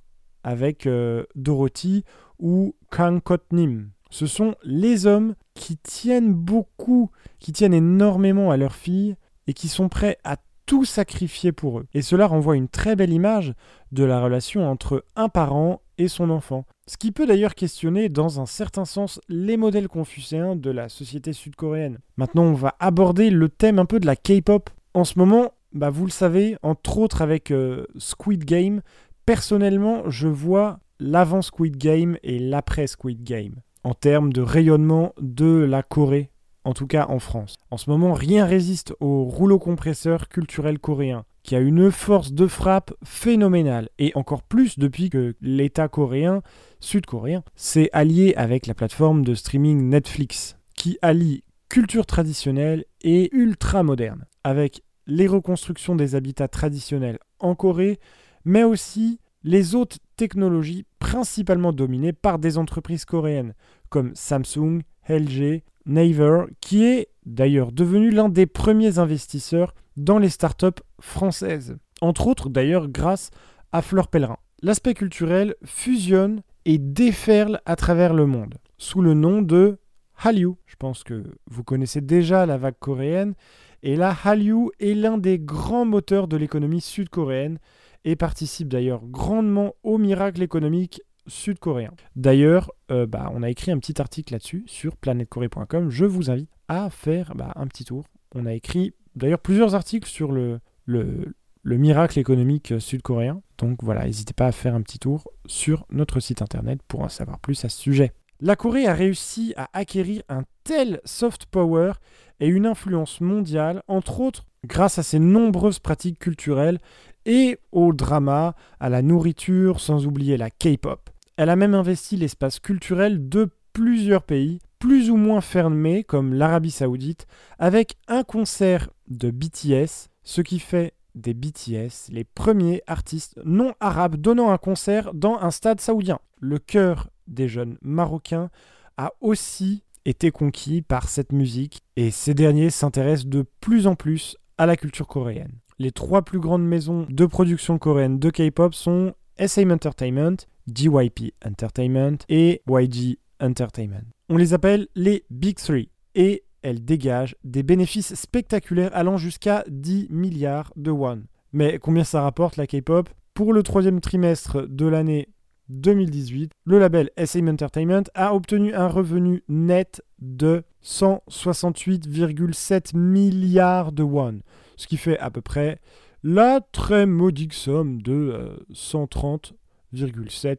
avec 0.45 0.87
euh, 0.87 1.25
Dorothy 1.35 2.05
ou 2.45 2.77
Kang 2.91 3.21
Kot-nim. 3.21 3.89
Ce 4.11 4.27
sont 4.27 4.55
les 4.63 5.07
hommes 5.07 5.35
qui 5.55 5.79
tiennent 5.79 6.35
beaucoup, 6.35 7.11
qui 7.41 7.53
tiennent 7.53 7.75
énormément 7.75 8.51
à 8.51 8.59
leur 8.59 8.75
fille 8.75 9.17
et 9.47 9.55
qui 9.55 9.67
sont 9.67 9.89
prêts 9.89 10.19
à 10.25 10.37
tout 10.67 10.85
sacrifier 10.85 11.53
pour 11.53 11.79
eux. 11.79 11.87
Et 11.95 12.03
cela 12.03 12.27
renvoie 12.27 12.57
une 12.57 12.69
très 12.69 12.97
belle 12.97 13.13
image 13.13 13.55
de 13.93 14.05
la 14.05 14.21
relation 14.21 14.71
entre 14.71 15.05
un 15.17 15.31
parent 15.31 15.81
et 15.97 16.07
son 16.07 16.29
enfant. 16.29 16.67
Ce 16.87 16.99
qui 16.99 17.13
peut 17.13 17.27
d'ailleurs 17.27 17.55
questionner 17.55 18.11
dans 18.11 18.41
un 18.41 18.47
certain 18.47 18.85
sens 18.85 19.21
les 19.29 19.57
modèles 19.57 19.89
confucéens 19.89 20.55
de 20.55 20.71
la 20.71 20.91
société 20.91 21.33
sud-coréenne. 21.33 21.99
Maintenant, 22.19 22.45
on 22.45 22.53
va 22.53 22.77
aborder 22.79 23.31
le 23.31 23.49
thème 23.49 23.79
un 23.79 23.87
peu 23.87 24.01
de 24.01 24.07
la 24.07 24.17
K-pop. 24.17 24.69
En 24.93 25.05
ce 25.05 25.19
moment, 25.19 25.53
bah 25.73 25.89
vous 25.89 26.05
le 26.05 26.11
savez, 26.11 26.57
entre 26.63 26.99
autres 26.99 27.23
avec 27.23 27.51
euh, 27.51 27.87
Squid 27.97 28.45
Game, 28.45 28.83
personnellement, 29.25 30.09
je 30.11 30.29
vois 30.29 30.79
l'avant 30.99 31.43
Squid 31.43 31.77
Game 31.77 32.17
et 32.23 32.39
l'après 32.39 32.87
Squid 32.87 33.23
Game 33.23 33.55
en 33.85 33.95
termes 33.95 34.33
de 34.33 34.41
rayonnement 34.41 35.13
de 35.21 35.65
la 35.69 35.83
Corée, 35.83 36.31
en 36.65 36.73
tout 36.73 36.87
cas 36.87 37.07
en 37.09 37.19
France. 37.19 37.57
En 37.71 37.77
ce 37.77 37.91
moment, 37.91 38.15
rien 38.15 38.47
résiste 38.47 38.95
au 38.99 39.25
rouleau 39.25 39.59
compresseur 39.59 40.29
culturel 40.29 40.79
coréen, 40.79 41.25
qui 41.43 41.55
a 41.55 41.61
une 41.61 41.91
force 41.91 42.33
de 42.33 42.47
frappe 42.47 42.95
phénoménale, 43.05 43.91
et 43.99 44.13
encore 44.15 44.43
plus 44.43 44.79
depuis 44.79 45.11
que 45.11 45.37
l'État 45.43 45.89
coréen, 45.89 46.43
sud-coréen, 46.81 47.45
s'est 47.55 47.91
allié 47.93 48.33
avec 48.37 48.67
la 48.67 48.75
plateforme 48.75 49.23
de 49.25 49.35
streaming 49.35 49.91
Netflix, 49.91 50.57
qui 50.75 50.99
allie 51.03 51.45
culture 51.69 52.07
traditionnelle 52.07 52.85
et 53.03 53.35
ultra 53.37 53.83
moderne, 53.83 54.25
avec 54.43 54.83
les 55.07 55.27
reconstructions 55.27 55.97
des 55.97 56.15
habitats 56.15 56.49
traditionnels 56.49 57.19
en 57.41 57.55
Corée, 57.55 57.99
mais 58.47 58.65
aussi 58.65 59.21
les 59.43 59.75
autres 59.75 59.99
technologies 60.17 60.87
principalement 60.99 61.73
dominées 61.73 62.13
par 62.13 62.39
des 62.39 62.59
entreprises 62.59 63.05
coréennes 63.05 63.55
comme 63.89 64.15
Samsung, 64.15 64.81
LG, 65.09 65.63
Naver, 65.87 66.45
qui 66.61 66.85
est 66.85 67.09
d'ailleurs 67.27 67.73
devenu 67.73 68.11
l'un 68.11 68.29
des 68.29 68.47
premiers 68.47 68.99
investisseurs 68.99 69.75
dans 69.97 70.19
les 70.19 70.29
startups 70.29 70.83
françaises. 71.01 71.77
Entre 72.01 72.27
autres 72.27 72.49
d'ailleurs 72.49 72.89
grâce 72.89 73.31
à 73.73 73.83
Fleur 73.83 74.09
Pellerin. 74.09 74.39
L'aspect 74.63 74.95
culturel 74.95 75.55
fusionne 75.65 76.43
et 76.65 76.79
déferle 76.79 77.61
à 77.67 77.77
travers 77.77 78.15
le 78.15 78.27
monde 78.27 78.55
sous 78.79 79.03
le 79.03 79.15
nom 79.15 79.43
de 79.43 79.79
Hallyu. 80.23 80.53
Je 80.67 80.77
pense 80.77 81.05
que 81.05 81.25
vous 81.51 81.65
connaissez 81.65 82.01
déjà 82.01 82.47
la 82.47 82.57
vague 82.57 82.79
coréenne 82.79 83.35
et 83.83 83.97
la 83.97 84.17
Hallyu 84.25 84.71
est 84.81 84.95
l'un 84.95 85.19
des 85.19 85.39
grands 85.39 85.85
moteurs 85.85 86.29
de 86.29 86.37
l'économie 86.37 86.81
sud-coréenne 86.81 87.59
et 88.05 88.17
participe 88.17 88.69
d'ailleurs 88.69 89.05
grandement 89.05 89.75
au 89.83 89.99
miracle 89.99 90.43
économique 90.43 91.03
sud-coréen. 91.27 91.93
D'ailleurs, 92.17 92.71
euh, 92.91 93.07
bah, 93.07 93.31
on 93.35 93.43
a 93.43 93.51
écrit 93.51 93.73
un 93.73 93.79
petit 93.79 94.01
article 94.01 94.33
là-dessus 94.35 94.65
sur 94.67 94.97
planetcorée.com. 94.97 95.91
Je 95.91 96.05
vous 96.05 96.31
invite 96.31 96.51
à 96.69 96.91
faire 96.91 97.35
bah, 97.35 97.53
un 97.57 97.67
petit 97.67 97.85
tour. 97.85 98.05
On 98.35 98.47
a 98.47 98.53
écrit 98.53 98.95
d'ailleurs 99.17 99.39
plusieurs 99.39 99.75
articles 99.75 100.09
sur 100.09 100.33
le, 100.33 100.61
le, 100.85 101.35
le 101.63 101.77
miracle 101.79 102.19
économique 102.19 102.75
sud-coréen. 102.79 103.41
Donc 103.59 103.83
voilà, 103.83 104.05
n'hésitez 104.05 104.35
pas 104.35 104.47
à 104.47 104.53
faire 104.53 104.75
un 104.75 104.83
petit 104.83 104.99
tour 104.99 105.25
sur 105.47 105.87
notre 105.91 106.21
site 106.21 106.43
internet 106.43 106.81
pour 106.87 107.01
en 107.01 107.09
savoir 107.09 107.39
plus 107.39 107.65
à 107.65 107.69
ce 107.69 107.81
sujet. 107.81 108.13
La 108.41 108.57
Corée 108.57 108.87
a 108.87 108.95
réussi 108.95 109.55
à 109.57 109.71
acquérir 109.73 110.23
un 110.29 110.43
tel 110.65 111.01
soft 111.05 111.47
power 111.47 111.93
et 112.41 112.49
une 112.49 112.67
influence 112.67 113.21
mondiale, 113.21 113.83
entre 113.87 114.21
autres 114.21 114.45
grâce 114.67 114.99
à 114.99 115.03
ses 115.03 115.19
nombreuses 115.19 115.79
pratiques 115.79 116.19
culturelles 116.19 116.81
et 117.27 117.59
au 117.73 117.93
drama, 117.93 118.55
à 118.81 118.89
la 118.89 119.03
nourriture, 119.03 119.81
sans 119.81 120.07
oublier 120.07 120.37
la 120.37 120.51
K-pop. 120.51 121.11
Elle 121.37 121.51
a 121.51 121.57
même 121.57 121.75
investi 121.75 122.17
l'espace 122.17 122.61
culturel 122.61 123.29
de 123.29 123.51
plusieurs 123.73 124.23
pays, 124.23 124.61
plus 124.79 125.11
ou 125.11 125.17
moins 125.17 125.41
fermés, 125.41 126.05
comme 126.05 126.35
l'Arabie 126.35 126.71
saoudite, 126.71 127.27
avec 127.59 127.97
un 128.07 128.23
concert 128.23 128.91
de 129.09 129.31
BTS, 129.31 130.11
ce 130.23 130.41
qui 130.41 130.59
fait 130.59 130.95
des 131.15 131.35
BTS 131.35 132.11
les 132.11 132.25
premiers 132.25 132.83
artistes 132.87 133.41
non 133.45 133.75
arabes 133.81 134.17
donnant 134.17 134.51
un 134.51 134.59
concert 134.59 135.15
dans 135.15 135.39
un 135.39 135.51
stade 135.51 135.81
saoudien. 135.81 136.19
Le 136.41 136.59
cœur 136.59 137.09
des 137.27 137.49
jeunes 137.49 137.79
marocains 137.83 138.51
a 138.97 139.13
aussi 139.21 139.85
été 140.05 140.31
conquis 140.31 140.83
par 140.83 141.09
cette 141.09 141.33
musique 141.33 141.83
et 141.97 142.11
ces 142.11 142.35
derniers 142.35 142.71
s'intéressent 142.71 143.27
de 143.27 143.45
plus 143.61 143.87
en 143.87 143.95
plus 143.95 144.37
à 144.59 144.67
la 144.67 144.77
culture 144.77 145.07
coréenne. 145.07 145.53
Les 145.81 145.91
trois 145.91 146.23
plus 146.23 146.39
grandes 146.39 146.65
maisons 146.65 147.05
de 147.11 147.27
production 147.27 147.79
coréenne 147.79 148.21
de 148.21 148.31
K-pop 148.31 148.75
sont 148.75 149.13
SM 149.39 149.73
Entertainment, 149.73 150.37
JYP 150.73 151.35
Entertainment 151.45 152.19
et 152.29 152.63
YG 152.69 153.19
Entertainment. 153.41 154.05
On 154.29 154.37
les 154.37 154.55
appelle 154.55 154.87
les 154.95 155.25
Big 155.31 155.57
Three 155.57 155.91
et 156.15 156.45
elles 156.63 156.85
dégagent 156.85 157.35
des 157.43 157.65
bénéfices 157.65 158.15
spectaculaires 158.15 158.95
allant 158.95 159.17
jusqu'à 159.17 159.65
10 159.69 160.07
milliards 160.11 160.73
de 160.77 160.93
won. 160.93 161.25
Mais 161.53 161.81
combien 161.81 162.05
ça 162.05 162.23
rapporte 162.23 162.57
la 162.57 162.69
K-pop? 162.69 163.11
Pour 163.35 163.53
le 163.53 163.65
troisième 163.65 164.01
trimestre 164.01 164.69
de 164.69 164.87
l'année 164.87 165.31
2018, 165.71 166.53
le 166.67 166.79
label 166.79 167.11
SM 167.17 167.49
Entertainment 167.49 168.05
a 168.15 168.33
obtenu 168.33 168.73
un 168.75 168.87
revenu 168.87 169.43
net 169.49 170.05
de 170.21 170.63
168,7 170.85 172.97
milliards 172.97 173.91
de 173.91 174.05
won, 174.05 174.39
ce 174.77 174.87
qui 174.87 174.97
fait 174.97 175.19
à 175.19 175.31
peu 175.31 175.41
près 175.41 175.79
la 176.23 176.61
très 176.73 177.05
modique 177.07 177.53
somme 177.53 178.01
de 178.01 178.65
130,7 178.73 180.47
euh, 180.47 180.57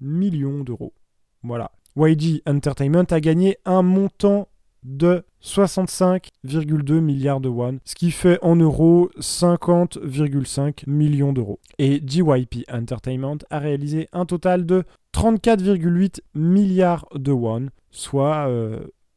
millions 0.00 0.62
d'euros. 0.62 0.94
Voilà. 1.42 1.72
YG 1.96 2.42
Entertainment 2.46 3.04
a 3.10 3.20
gagné 3.20 3.58
un 3.64 3.82
montant 3.82 4.48
de 4.84 5.24
65,2 5.42 7.00
milliards 7.00 7.40
de 7.40 7.48
won, 7.48 7.78
ce 7.84 7.94
qui 7.94 8.10
fait 8.10 8.38
en 8.42 8.56
euros 8.56 9.10
50,5 9.18 10.88
millions 10.88 11.32
d'euros. 11.32 11.58
Et 11.78 12.00
JYP 12.04 12.64
Entertainment 12.72 13.38
a 13.50 13.58
réalisé 13.58 14.08
un 14.12 14.24
total 14.24 14.66
de 14.66 14.84
34,8 15.14 16.20
milliards 16.34 17.08
de 17.14 17.32
won, 17.32 17.68
soit 17.90 18.48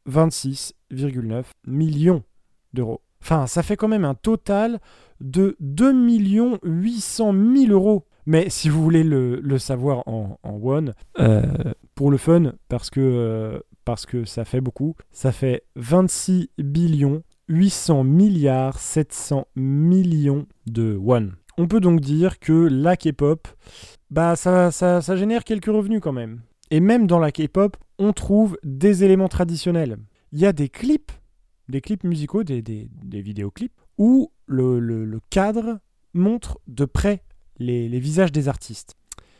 26,9 0.09 0.73
euh, 0.91 1.43
millions 1.67 2.23
d'euros. 2.73 3.01
Enfin, 3.21 3.47
ça 3.47 3.63
fait 3.63 3.75
quand 3.75 3.87
même 3.87 4.05
un 4.05 4.15
total 4.15 4.79
de 5.19 5.55
2 5.59 5.93
800 6.63 7.33
000 7.33 7.71
euros. 7.71 8.05
Mais 8.25 8.49
si 8.49 8.69
vous 8.69 8.81
voulez 8.81 9.03
le, 9.03 9.57
savoir 9.57 10.03
en, 10.07 10.37
won, 10.43 10.93
euh, 11.19 11.41
pour 11.95 12.11
le 12.11 12.17
fun, 12.17 12.53
parce 12.69 12.89
que, 12.89 12.99
euh, 12.99 13.59
parce 13.85 14.05
que 14.05 14.25
ça 14.25 14.45
fait 14.45 14.61
beaucoup, 14.61 14.95
ça 15.11 15.31
fait 15.31 15.63
26 15.75 16.49
billions 16.57 17.23
800 17.47 18.03
milliards 18.03 18.79
700 18.79 19.47
millions 19.55 20.45
de 20.67 20.95
won. 20.95 21.31
On 21.57 21.67
peut 21.67 21.81
donc 21.81 21.99
dire 21.99 22.39
que 22.39 22.53
la 22.53 22.95
K-pop, 22.95 23.47
bah 24.09 24.35
ça, 24.35 24.71
ça 24.71 25.15
génère 25.15 25.43
quelques 25.43 25.65
revenus 25.65 25.99
quand 26.01 26.13
même. 26.13 26.41
Et 26.69 26.79
même 26.79 27.07
dans 27.07 27.19
la 27.19 27.31
K-pop, 27.31 27.75
on 27.99 28.13
trouve 28.13 28.57
des 28.63 29.03
éléments 29.03 29.27
traditionnels. 29.27 29.97
Il 30.31 30.39
y 30.39 30.45
a 30.45 30.53
des 30.53 30.69
clips, 30.69 31.11
des 31.71 31.81
clips 31.81 32.03
musicaux, 32.03 32.43
des, 32.43 32.61
des, 32.61 32.89
des 33.03 33.21
vidéoclips, 33.21 33.73
où 33.97 34.31
le, 34.45 34.79
le, 34.79 35.19
cadre 35.29 35.79
montre 36.13 36.59
de 36.67 36.85
près 36.85 37.23
les, 37.57 37.89
les 37.89 37.99
visages 37.99 38.31
des 38.31 38.47
artistes. 38.47 38.95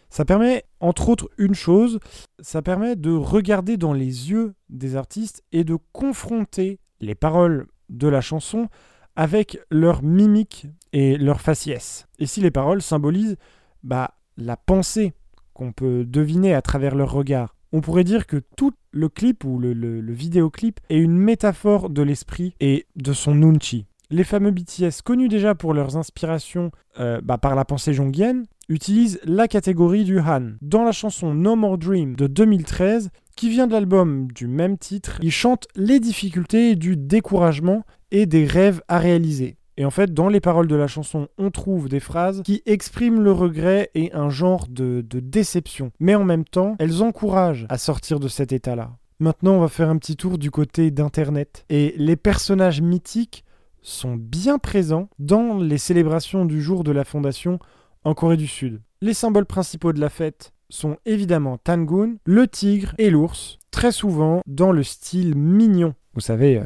Ça 0.10 0.26
permet, 0.26 0.64
entre 0.80 1.10
autres, 1.10 1.30
une 1.38 1.54
chose, 1.54 2.00
ça 2.40 2.62
permet 2.62 2.96
de 2.96 3.12
regarder 3.12 3.78
dans 3.78 3.94
les 3.94 4.32
yeux 4.32 4.54
des 4.70 4.96
artistes 4.96 5.44
et 5.52 5.64
de 5.64 5.78
confronter 5.94 6.80
les 7.00 7.16
paroles 7.16 7.68
de 7.90 8.08
la 8.08 8.22
chanson 8.22 8.68
avec 9.16 9.60
leur 9.70 10.04
mimique 10.04 10.68
et 10.94 11.18
leur 11.18 11.42
faciès. 11.42 12.08
Et 12.20 12.26
si 12.26 12.42
les 12.42 12.52
paroles 12.52 12.82
symbolisent 12.82 13.38
bah, 13.84 14.16
la 14.38 14.58
pensée 14.58 15.14
qu'on 15.54 15.72
peut 15.72 16.06
deviner 16.06 16.54
à 16.54 16.62
travers 16.62 16.96
leur 16.96 17.12
regard, 17.12 17.56
on 17.72 17.82
pourrait 17.82 18.04
dire 18.04 18.28
que 18.28 18.42
tout 18.56 18.74
le 18.92 19.10
clip 19.10 19.44
ou 19.44 19.60
le, 19.60 20.14
vidéoclip 20.14 20.80
est 20.90 20.98
une 20.98 21.18
métaphore 21.18 21.90
de 21.90 22.02
l'esprit 22.02 22.54
et 22.60 22.86
de 22.96 23.14
son 23.14 23.36
nunchi. 23.36 23.86
Les 24.10 24.26
fameux 24.26 24.52
BTS, 24.52 25.02
connus 25.06 25.30
déjà 25.30 25.56
pour 25.56 25.74
leurs 25.74 25.96
inspirations 25.96 26.72
euh, 27.00 27.22
bah, 27.24 27.38
par 27.38 27.56
la 27.56 27.64
pensée 27.64 27.94
jongienne, 27.94 28.46
utilisent 28.68 29.22
la 29.24 29.48
catégorie 29.48 30.04
du 30.04 30.20
Han. 30.20 30.52
Dans 30.62 30.84
la 30.84 30.92
chanson 30.92 31.34
No 31.34 31.56
More 31.56 31.78
Dream 31.78 32.16
de 32.16 32.28
2013, 32.28 33.10
qui 33.38 33.50
vient 33.50 33.68
de 33.68 33.72
l'album 33.72 34.30
du 34.32 34.48
même 34.48 34.78
titre, 34.78 35.18
ils 35.22 35.32
chantent 35.32 35.68
les 35.76 36.02
difficultés 36.02 36.76
du 36.76 36.98
découragement 36.98 37.84
et 38.12 38.26
des 38.26 38.46
rêves 38.46 38.82
à 38.90 39.00
réaliser. 39.00 39.56
Et 39.78 39.86
en 39.86 39.90
fait, 39.90 40.14
dans 40.14 40.30
les 40.30 40.42
paroles 40.42 40.68
de 40.68 40.76
la 40.76 40.88
chanson, 40.88 41.28
on 41.38 41.50
trouve 41.50 41.90
des 41.90 42.00
phrases 42.00 42.42
qui 42.44 42.62
expriment 42.66 43.22
le 43.22 43.32
regret 43.32 43.90
et 43.96 44.12
un 44.14 44.30
genre 44.30 44.68
de, 44.70 45.02
déception. 45.02 45.92
Mais 46.00 46.16
en 46.16 46.24
même 46.24 46.46
temps, 46.46 46.76
elles 46.80 47.02
encouragent 47.02 47.66
à 47.70 47.78
sortir 47.78 48.20
de 48.20 48.28
cet 48.28 48.52
état-là. 48.52 48.92
Maintenant, 49.20 49.54
on 49.54 49.62
va 49.62 49.68
faire 49.68 49.90
un 49.90 49.98
petit 49.98 50.16
tour 50.16 50.38
du 50.38 50.52
côté 50.52 50.92
d'Internet. 50.92 51.66
Et 51.70 51.94
les 51.98 52.16
personnages 52.16 52.82
mythiques 52.82 53.46
sont 53.82 54.16
bien 54.16 54.58
présents 54.58 55.10
dans 55.20 55.58
les 55.58 55.78
célébrations 55.78 56.46
du 56.46 56.62
jour 56.62 56.84
de 56.84 56.92
la 56.92 57.04
fondation 57.04 57.60
en 58.04 58.14
Corée 58.14 58.38
du 58.38 58.48
Sud. 58.48 58.82
Les 59.02 59.14
symboles 59.14 59.46
principaux 59.46 59.94
de 59.94 60.00
la 60.00 60.10
fête 60.10 60.54
sont 60.70 60.98
évidemment 61.06 61.58
Tangun, 61.58 62.16
le 62.26 62.48
tigre 62.48 62.94
et 62.98 63.10
l'ours, 63.10 63.60
très 63.72 63.92
souvent 63.92 64.42
dans 64.48 64.72
le 64.72 64.84
style 64.84 65.36
mignon. 65.36 65.94
Vous 66.14 66.22
savez, 66.22 66.58
euh, 66.58 66.64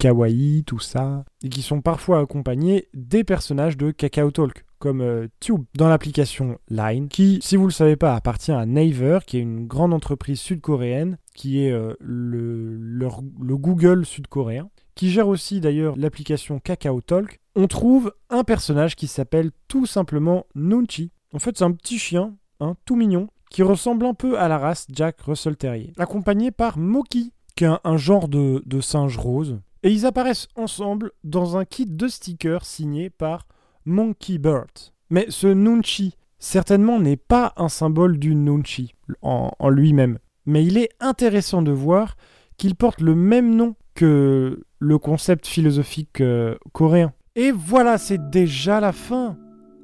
kawaii, 0.00 0.64
tout 0.64 0.78
ça, 0.78 1.24
et 1.42 1.48
qui 1.48 1.62
sont 1.62 1.80
parfois 1.80 2.20
accompagnés 2.20 2.88
des 2.94 3.22
personnages 3.22 3.76
de 3.76 3.90
Kakao 3.90 4.30
Talk, 4.30 4.64
comme 4.78 5.02
euh, 5.02 5.28
Tube 5.40 5.64
dans 5.76 5.88
l'application 5.88 6.58
Line, 6.68 7.08
qui, 7.08 7.38
si 7.42 7.56
vous 7.56 7.64
ne 7.64 7.68
le 7.68 7.72
savez 7.72 7.96
pas, 7.96 8.14
appartient 8.14 8.50
à 8.50 8.64
Naver, 8.66 9.20
qui 9.26 9.36
est 9.36 9.42
une 9.42 9.66
grande 9.66 9.92
entreprise 9.92 10.40
sud-coréenne, 10.40 11.18
qui 11.34 11.64
est 11.64 11.70
euh, 11.70 11.94
le, 12.00 12.76
le 12.78 13.56
Google 13.56 14.06
sud-coréen 14.06 14.70
qui 15.00 15.08
gère 15.08 15.28
aussi 15.28 15.60
d'ailleurs 15.60 15.96
l'application 15.96 16.58
Kakao 16.58 17.00
Talk, 17.00 17.40
on 17.54 17.68
trouve 17.68 18.12
un 18.28 18.44
personnage 18.44 18.96
qui 18.96 19.06
s'appelle 19.06 19.50
tout 19.66 19.86
simplement 19.86 20.44
Nunchi. 20.54 21.10
En 21.32 21.38
fait, 21.38 21.56
c'est 21.56 21.64
un 21.64 21.72
petit 21.72 21.98
chien, 21.98 22.36
hein, 22.60 22.76
tout 22.84 22.96
mignon, 22.96 23.28
qui 23.50 23.62
ressemble 23.62 24.04
un 24.04 24.12
peu 24.12 24.38
à 24.38 24.46
la 24.46 24.58
race 24.58 24.86
Jack 24.92 25.22
Russell 25.22 25.56
Terrier, 25.56 25.94
accompagné 25.96 26.50
par 26.50 26.76
Moki, 26.76 27.32
qui 27.56 27.64
est 27.64 27.70
un, 27.82 27.96
genre 27.96 28.28
de 28.28 28.80
singe 28.82 29.16
rose. 29.16 29.58
Et 29.82 29.90
ils 29.90 30.06
apparaissent 30.06 30.48
ensemble 30.56 31.12
dans 31.24 31.56
un 31.56 31.64
kit 31.64 31.86
de 31.86 32.08
stickers 32.08 32.64
signé 32.64 33.10
par 33.10 33.46
Monkey 33.84 34.38
Bird. 34.38 34.70
Mais 35.08 35.26
ce 35.30 35.46
Nunchi, 35.46 36.16
certainement, 36.38 37.00
n'est 37.00 37.16
pas 37.16 37.52
un 37.56 37.68
symbole 37.68 38.18
du 38.18 38.34
Nunchi 38.34 38.94
en, 39.22 39.50
lui-même. 39.68 40.18
Mais 40.46 40.64
il 40.64 40.78
est 40.78 40.90
intéressant 41.00 41.62
de 41.62 41.72
voir 41.72 42.16
qu'il 42.58 42.74
porte 42.74 43.00
le 43.00 43.14
même 43.14 43.54
nom 43.54 43.74
que 43.94 44.64
le 44.78 44.98
concept 44.98 45.46
philosophique 45.46 46.20
euh, 46.20 46.56
coréen. 46.72 47.12
Et 47.34 47.50
voilà, 47.52 47.96
c'est 47.96 48.30
déjà 48.30 48.80
la 48.80 48.92
fin 48.92 49.36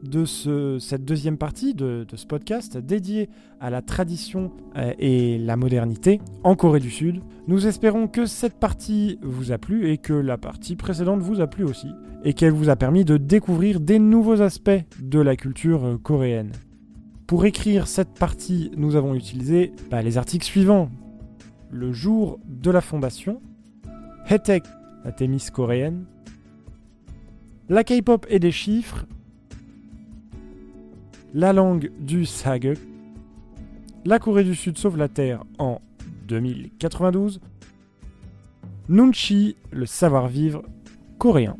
de 0.09 0.25
ce, 0.25 0.79
cette 0.79 1.05
deuxième 1.05 1.39
partie 1.39 1.75
de, 1.75 2.07
ce 2.15 2.27
podcast 2.27 2.77
dédié 2.77 3.29
à 3.61 3.71
la 3.71 3.83
tradition 3.83 4.53
euh, 4.77 4.93
et 4.99 5.39
la 5.39 5.57
modernité 5.57 6.21
en 6.45 6.55
Corée 6.57 6.81
du 6.81 6.91
Sud. 6.91 7.21
Nous 7.49 7.67
espérons 7.67 8.09
que 8.09 8.27
cette 8.27 8.59
partie 8.59 9.19
vous 9.23 9.53
a 9.53 9.59
plu 9.59 9.91
et 9.91 9.99
que 9.99 10.13
la 10.13 10.39
partie 10.39 10.77
précédente 10.77 11.21
vous 11.21 11.41
a 11.41 11.47
plu 11.47 11.65
aussi 11.65 11.89
et 12.25 12.33
qu'elle 12.33 12.53
vous 12.53 12.69
a 12.69 12.77
permis 12.77 13.05
de 13.05 13.17
découvrir 13.17 13.81
des 13.81 13.99
nouveaux 13.99 14.43
aspects 14.43 14.83
de 15.01 15.21
la 15.21 15.37
culture 15.37 15.85
euh, 15.85 15.97
coréenne. 15.97 16.53
Pour 17.27 17.45
écrire 17.45 17.89
cette 17.89 18.15
partie, 18.15 18.71
nous 18.77 18.97
avons 18.97 19.15
utilisé 19.15 19.73
bah, 19.91 20.03
les 20.03 20.17
articles 20.19 20.47
suivants. 20.47 20.91
Le 21.71 21.93
jour 21.93 22.39
de 22.47 22.71
la 22.71 22.81
fondation, 22.81 23.41
Hetek 24.29 24.65
la 25.05 25.13
Thémis 25.13 25.47
coréenne. 25.53 26.05
La 27.69 27.85
K-pop 27.85 28.27
et 28.29 28.41
des 28.41 28.51
chiffres. 28.51 29.07
La 31.39 31.53
langue 31.53 31.93
du 32.01 32.25
Sage. 32.25 32.79
La 34.07 34.19
Corée 34.19 34.43
du 34.43 34.55
Sud 34.55 34.79
sauve 34.79 34.97
la 34.97 35.09
Terre 35.09 35.45
en 35.59 35.83
2092. 36.29 37.43
Nunchi, 38.89 39.57
le 39.71 39.85
savoir-vivre 39.85 40.63
coréen. 41.19 41.59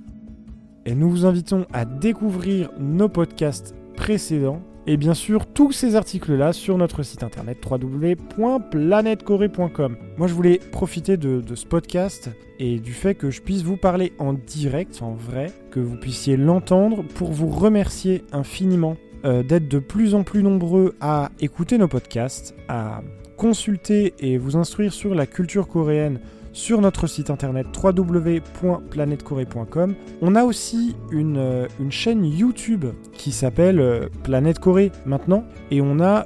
Et 0.87 0.95
nous 0.95 1.11
vous 1.11 1.27
invitons 1.27 1.67
à 1.75 1.85
découvrir 1.85 2.71
nos 2.81 3.11
podcasts 3.11 3.75
précédents 3.97 4.63
et 4.87 4.97
bien 4.97 5.13
sûr 5.13 5.45
tous 5.45 5.73
ces 5.73 5.95
articles-là 5.95 6.55
sur 6.55 6.79
notre 6.79 7.03
site 7.03 7.23
internet 7.23 7.59
www.planetcorée.com. 7.63 9.97
Moi 10.17 10.27
je 10.27 10.33
voulais 10.33 10.59
profiter 10.73 11.19
de, 11.19 11.43
ce 11.55 11.67
podcast 11.67 12.31
et 12.59 12.81
du 12.81 12.95
fait 12.95 13.15
que 13.15 13.31
je 13.31 13.43
puisse 13.43 13.61
vous 13.61 13.77
parler 13.77 14.15
en 14.19 14.33
direct, 14.33 15.03
en 15.03 15.13
vrai, 15.13 15.53
que 15.71 15.81
vous 15.81 15.97
puissiez 15.97 16.39
l'entendre 16.39 17.03
pour 17.03 17.31
vous 17.31 17.51
remercier 17.51 18.25
infiniment 18.33 18.97
euh, 19.27 19.43
d'être 19.43 19.69
de 19.69 19.79
plus 19.79 20.15
en 20.15 20.23
plus 20.23 20.43
nombreux 20.43 20.95
à 21.01 21.31
écouter 21.41 21.79
nos 21.79 21.89
podcasts, 21.89 22.55
à 22.69 23.01
consulter 23.37 24.13
et 24.19 24.37
vous 24.39 24.57
instruire 24.57 24.93
sur 24.93 25.15
la 25.15 25.27
culture 25.27 25.69
coréenne 25.69 26.21
sur 26.53 26.81
notre 26.81 27.07
site 27.07 27.29
internet 27.29 27.67
www.planetcorée.com. 27.83 29.95
On 30.23 30.35
a 30.35 30.45
aussi 30.45 30.97
une, 31.11 31.37
euh, 31.37 31.67
une, 31.79 31.93
chaîne 31.93 32.25
YouTube 32.25 32.87
qui 33.13 33.33
s'appelle 33.33 33.79
euh, 33.79 34.09
Planète 34.23 34.59
Corée 34.59 34.91
maintenant. 35.05 35.45
Et 35.71 35.83
on 35.83 36.01
a 36.01 36.25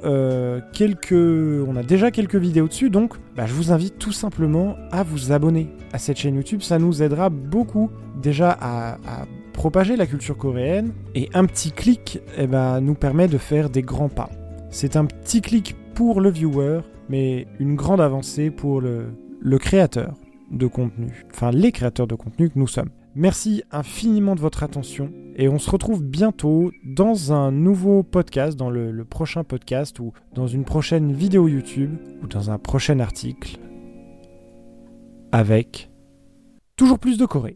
quelques 0.71 1.11
on 1.11 1.75
a 1.75 1.83
déjà 1.83 2.11
quelques 2.11 2.35
vidéos 2.35 2.69
dessus. 2.69 2.89
Donc 2.89 3.15
bah, 3.35 3.45
je 3.45 3.53
vous 3.53 3.73
invite 3.73 3.97
tout 3.97 4.13
simplement 4.13 4.77
à 4.91 5.03
vous 5.03 5.33
abonner 5.33 5.67
à 5.93 5.97
cette 5.97 6.17
chaîne 6.17 6.35
YouTube, 6.35 6.61
ça 6.61 6.79
nous 6.79 7.03
aidera 7.03 7.29
beaucoup 7.29 7.89
déjà 8.21 8.57
à, 8.61 8.97
propager 9.51 9.95
la 9.95 10.07
culture 10.07 10.37
coréenne 10.37 10.93
et 11.15 11.29
un 11.33 11.45
petit 11.45 11.71
clic 11.71 12.19
eh 12.37 12.47
ben, 12.47 12.81
nous 12.81 12.95
permet 12.95 13.27
de 13.27 13.37
faire 13.37 13.69
des 13.69 13.81
grands 13.81 14.09
pas. 14.09 14.29
C'est 14.69 14.95
un 14.95 15.05
petit 15.05 15.41
clic 15.41 15.75
pour 15.93 16.21
le 16.21 16.29
viewer 16.29 16.81
mais 17.09 17.47
une 17.59 17.75
grande 17.75 17.99
avancée 17.99 18.51
pour 18.51 18.79
le, 18.79 19.07
le 19.39 19.57
créateur 19.57 20.15
de 20.49 20.67
contenu, 20.67 21.25
enfin 21.33 21.51
les 21.51 21.71
créateurs 21.71 22.07
de 22.07 22.15
contenu 22.15 22.49
que 22.49 22.57
nous 22.57 22.67
sommes. 22.67 22.89
Merci 23.15 23.63
infiniment 23.71 24.35
de 24.35 24.39
votre 24.39 24.63
attention 24.63 25.11
et 25.35 25.49
on 25.49 25.59
se 25.59 25.69
retrouve 25.69 26.01
bientôt 26.01 26.71
dans 26.85 27.33
un 27.33 27.51
nouveau 27.51 28.03
podcast, 28.03 28.57
dans 28.57 28.69
le, 28.69 29.03
prochain 29.03 29.43
podcast 29.43 29.99
ou 29.99 30.13
dans 30.33 30.47
une 30.47 30.63
prochaine 30.63 31.11
vidéo 31.11 31.49
YouTube 31.49 31.97
ou 32.23 32.27
dans 32.27 32.51
un 32.51 32.57
prochain 32.57 32.99
article 32.99 33.57
avec 35.33 35.89
toujours 36.77 36.99
plus 36.99 37.17
de 37.17 37.25
Corée. 37.25 37.55